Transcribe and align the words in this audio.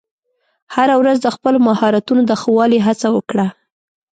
هره 0.75 0.95
ورځ 1.01 1.17
د 1.21 1.27
خپلو 1.35 1.57
مهارتونو 1.67 2.21
د 2.25 2.31
ښه 2.41 2.49
والي 2.57 2.79
هڅه 2.87 3.07
وکړه. 3.15 3.47